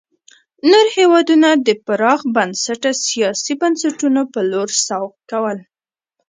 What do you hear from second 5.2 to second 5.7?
کول.